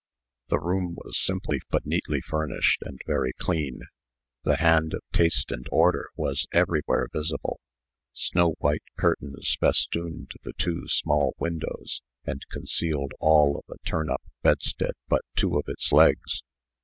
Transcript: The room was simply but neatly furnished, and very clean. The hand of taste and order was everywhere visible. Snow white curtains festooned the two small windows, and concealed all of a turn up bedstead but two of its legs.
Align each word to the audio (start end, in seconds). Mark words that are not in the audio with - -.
The 0.49 0.57
room 0.59 0.95
was 0.95 1.19
simply 1.19 1.59
but 1.69 1.85
neatly 1.85 2.21
furnished, 2.21 2.81
and 2.83 2.99
very 3.05 3.33
clean. 3.33 3.81
The 4.43 4.55
hand 4.55 4.95
of 4.95 5.03
taste 5.13 5.51
and 5.51 5.67
order 5.71 6.09
was 6.15 6.47
everywhere 6.51 7.07
visible. 7.13 7.59
Snow 8.11 8.55
white 8.57 8.81
curtains 8.97 9.55
festooned 9.59 10.31
the 10.41 10.53
two 10.57 10.87
small 10.87 11.35
windows, 11.37 12.01
and 12.25 12.41
concealed 12.49 13.11
all 13.19 13.55
of 13.59 13.69
a 13.71 13.77
turn 13.87 14.09
up 14.09 14.23
bedstead 14.41 14.93
but 15.07 15.21
two 15.35 15.55
of 15.59 15.65
its 15.67 15.91
legs. 15.91 16.41